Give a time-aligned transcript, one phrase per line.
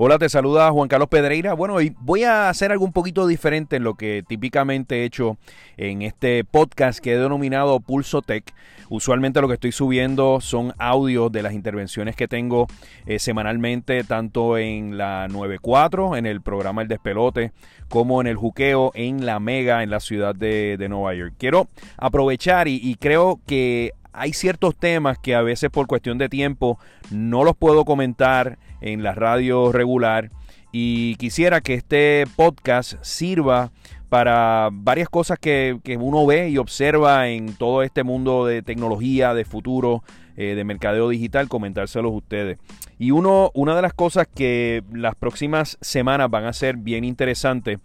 [0.00, 1.54] Hola, te saluda Juan Carlos Pedreira.
[1.54, 5.38] Bueno, hoy voy a hacer algo un poquito diferente en lo que típicamente he hecho
[5.76, 8.44] en este podcast que he denominado Pulso Tech.
[8.90, 12.68] Usualmente lo que estoy subiendo son audios de las intervenciones que tengo
[13.06, 17.50] eh, semanalmente, tanto en la 94, en el programa El Despelote,
[17.88, 21.34] como en el Juqueo, en la Mega, en la ciudad de, Nueva York.
[21.38, 26.78] Quiero aprovechar y creo que hay ciertos temas que a veces por cuestión de tiempo
[27.10, 30.30] no los puedo comentar en la radio regular
[30.72, 33.70] y quisiera que este podcast sirva
[34.08, 39.44] para varias cosas que, uno ve y observa en todo este mundo de tecnología, de
[39.44, 40.02] futuro,
[40.36, 42.58] eh, de mercadeo digital, comentárselos ustedes.
[42.98, 47.78] Y uno, una de las cosas que las próximas semanas van a ser bien interesantes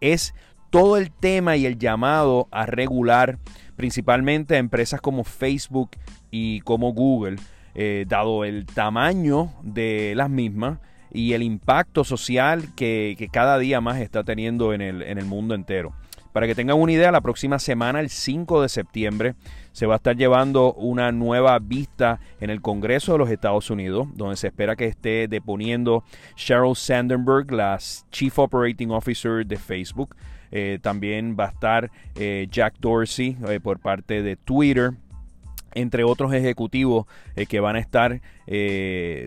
[0.00, 0.34] es
[0.72, 3.38] todo el tema y el llamado a regular
[3.76, 5.90] principalmente a empresas como Facebook
[6.30, 7.36] y como Google,
[7.74, 10.78] eh, dado el tamaño de las mismas
[11.12, 15.54] y el impacto social que, cada día más está teniendo en el, en el mundo
[15.54, 15.92] entero.
[16.32, 19.34] Para que tengan una idea, la próxima semana, el 5 de septiembre,
[19.72, 24.08] se va a estar llevando una nueva vista en el Congreso de los Estados Unidos,
[24.14, 26.04] donde se espera que esté deponiendo
[26.36, 27.78] Sheryl Sandenberg, la
[28.10, 30.16] Chief Operating Officer de Facebook.
[30.50, 34.92] Eh, también va a estar eh, Jack Dorsey eh, por parte de Twitter
[35.74, 37.06] entre otros ejecutivos
[37.48, 38.20] que van a estar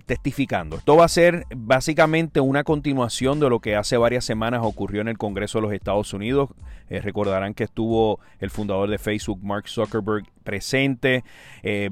[0.06, 0.78] testificando.
[0.78, 5.08] Esto va a ser básicamente una continuación de lo que hace varias semanas ocurrió en
[5.08, 6.50] el Congreso de los Estados Unidos.
[6.90, 11.24] recordarán que estuvo el fundador de Facebook, Mark Zuckerberg, presente.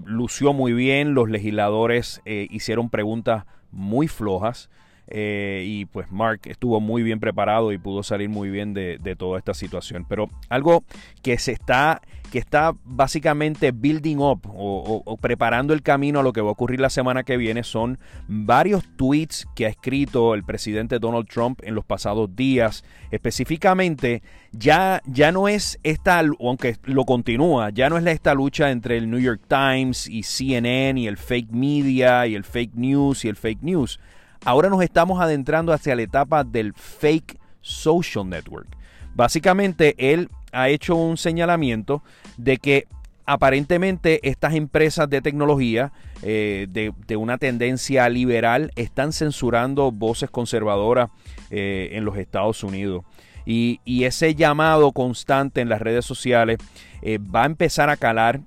[0.05, 4.69] lució muy bien, los legisladores hicieron preguntas muy flojas.
[5.07, 9.37] Eh, y pues Mark estuvo muy bien preparado y pudo salir muy bien de, toda
[9.37, 10.05] esta situación.
[10.07, 10.83] Pero algo
[11.21, 12.01] que se está,
[12.31, 16.79] que está básicamente building up o, preparando el camino a lo que va a ocurrir
[16.79, 21.75] la semana que viene son varios tweets que ha escrito el presidente Donald Trump en
[21.75, 22.83] los pasados días.
[23.11, 28.97] Específicamente, ya, ya no es esta, aunque lo continúa, ya no es esta lucha entre
[28.97, 33.27] el New York Times y CNN y el fake media y el fake news y
[33.27, 33.99] el fake news
[34.45, 38.67] Ahora nos estamos adentrando hacia la etapa del fake social network.
[39.15, 42.04] Básicamente, él ha hecho un señalamiento
[42.37, 42.87] de que
[43.26, 45.93] aparentemente estas empresas de tecnología
[46.23, 51.10] eh, de, una tendencia liberal están censurando voces conservadoras
[51.49, 53.04] eh, en los Estados Unidos.
[53.45, 56.58] Y, ese llamado constante en las redes sociales
[57.02, 58.42] eh, va a empezar a calar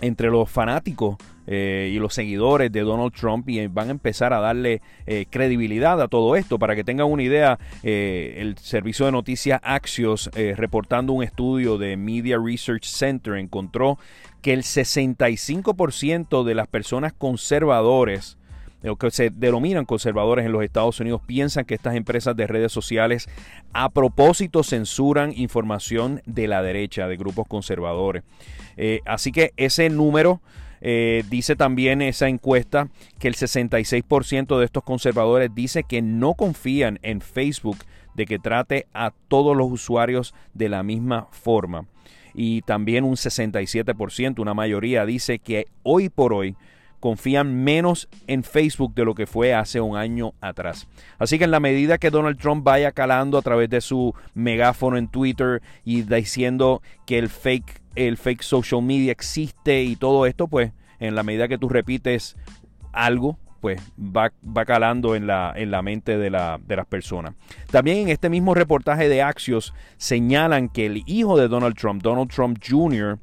[0.00, 1.16] entre los fanáticos
[1.46, 6.00] eh, y los seguidores de Donald Trump y van a empezar a darle eh, credibilidad
[6.00, 6.58] a todo esto.
[6.58, 11.96] Para que tengan una idea, eh, el servicio de noticias Axios, reportando un estudio de
[11.96, 13.98] Media Research Center, encontró
[14.40, 18.38] que el 65% de las personas conservadores,
[18.98, 23.28] que se denominan conservadores en los Estados Unidos piensan que estas empresas de redes sociales
[23.72, 28.24] a propósito censuran información de la derecha, de grupos conservadores.
[29.06, 30.40] así que ese número
[30.84, 32.88] eh, dice también esa encuesta
[33.20, 37.78] que el 66% de estos conservadores dice que no confían en Facebook
[38.14, 41.86] de que trate a todos los usuarios de la misma forma.
[42.34, 46.56] Y también un 67%, una mayoría, dice que hoy por hoy
[46.98, 50.88] confían menos en Facebook de lo que fue hace un año atrás.
[51.18, 54.96] Así que en la medida que Donald Trump vaya calando a través de su megáfono
[54.96, 60.48] en Twitter y diciendo que el fake el fake social media existe y todo esto,
[60.48, 62.36] pues en la medida que tú repites
[62.92, 67.34] algo, pues va, va calando en la, en la mente de, la, de, las personas.
[67.70, 72.30] También en este mismo reportaje de Axios señalan que el hijo de Donald Trump, Donald
[72.30, 73.18] Trump Jr.,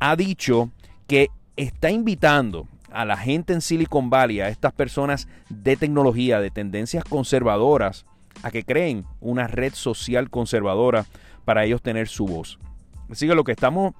[0.00, 0.70] ha dicho
[1.06, 6.50] que está invitando a la gente en Silicon Valley, a estas personas de tecnología, de
[6.50, 8.04] tendencias conservadoras,
[8.42, 11.06] a que creen una red social conservadora
[11.44, 12.58] para ellos tener su voz.
[13.10, 13.94] Así que lo que estamos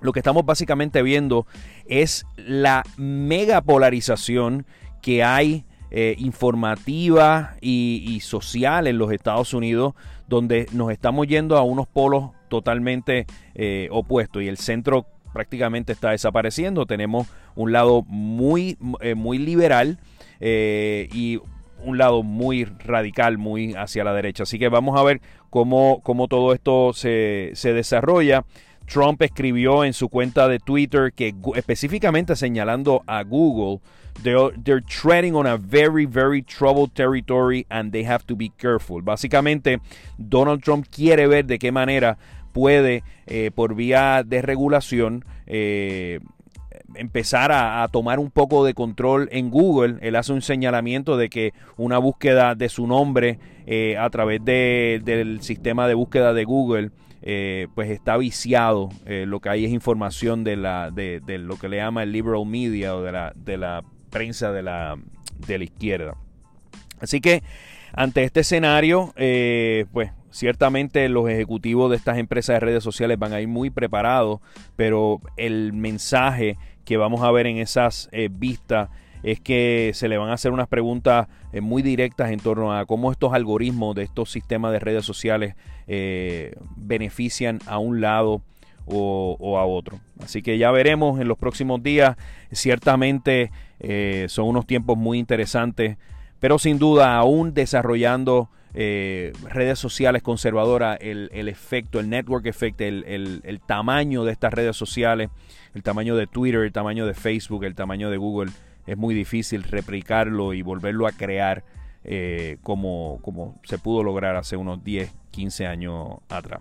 [0.00, 1.46] lo que estamos básicamente viendo
[1.86, 4.66] es la mega polarización
[5.02, 9.94] que hay eh, informativa y, social en los Estados Unidos,
[10.28, 16.10] donde nos estamos yendo a unos polos totalmente eh, opuestos y el centro prácticamente está
[16.10, 16.86] desapareciendo.
[16.86, 17.26] Tenemos
[17.56, 19.98] un lado muy, eh, muy liberal
[20.40, 21.40] y
[21.84, 24.44] un lado muy radical, muy hacia la derecha.
[24.44, 25.20] Así que vamos a ver
[25.50, 28.44] cómo, cómo todo esto se, se desarrolla.
[28.90, 33.80] Trump escribió en su cuenta de Twitter que específicamente señalando a Google,
[34.22, 39.00] they're, treading on a very, very troubled territory and they have to be careful.
[39.02, 39.80] Básicamente,
[40.18, 42.18] Donald Trump quiere ver de qué manera
[42.52, 46.18] puede, eh, por vía de regulación, eh,
[46.94, 49.98] empezar a, tomar un poco de control en Google.
[50.00, 53.38] Él hace un señalamiento de que una búsqueda de su nombre
[53.72, 56.90] eh, a través del sistema de búsqueda de Google
[57.22, 58.88] eh, pues está viciado.
[59.06, 62.44] Eh, lo que hay es información de, la, de, lo que le llama el liberal
[62.46, 64.98] media o de la, de la prensa de la,
[65.46, 66.16] de la izquierda.
[66.98, 67.44] Así que
[67.92, 69.14] ante este escenario,
[69.92, 74.38] pues Ciertamente los ejecutivos de estas empresas de redes sociales van a ir muy preparados,
[74.76, 78.90] pero el mensaje que vamos a ver en esas vistas
[79.22, 82.86] es que se le van a hacer unas preguntas eh, muy directas en torno a
[82.86, 85.54] cómo estos algoritmos de estos sistemas de redes sociales
[85.86, 88.42] eh, benefician a un lado
[88.86, 90.00] o, a otro.
[90.20, 92.16] Así que ya veremos en los próximos días.
[92.50, 93.52] Ciertamente
[94.26, 95.96] son unos tiempos muy interesantes,
[96.40, 103.60] pero sin duda aún desarrollando eh, redes sociales conservadoras, el, efecto, el network effect, el,
[103.66, 105.30] tamaño de estas redes sociales,
[105.74, 108.52] el tamaño de Twitter, el tamaño de Facebook, el tamaño de Google,
[108.90, 111.62] es muy difícil replicarlo y volverlo a crear
[112.02, 116.60] eh, como, como se pudo lograr hace unos 10, 15 años atrás.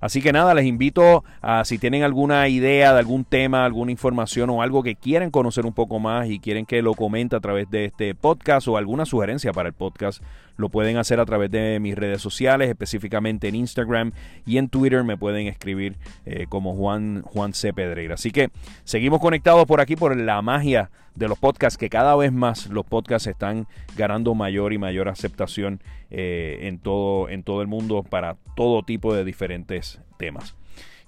[0.00, 4.50] Así que nada, les invito a si tienen alguna idea de algún tema, alguna información
[4.50, 7.70] o algo que quieren conocer un poco más y quieren que lo comente a través
[7.70, 10.24] de este podcast o alguna sugerencia para el podcast,
[10.60, 14.12] lo pueden hacer a través de mis redes sociales, específicamente en Instagram
[14.46, 15.96] y en Twitter me pueden escribir
[16.26, 17.72] eh, como Juan, Juan C.
[17.72, 18.14] Pedreira.
[18.14, 18.50] Así que
[18.84, 22.84] seguimos conectados por aquí por la magia de los podcasts, que cada vez más los
[22.84, 23.66] podcasts están
[23.96, 29.14] ganando mayor y mayor aceptación eh, en, todo, en todo el mundo para todo tipo
[29.14, 30.54] de diferentes temas.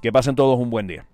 [0.00, 1.06] Que pasen todos un buen día.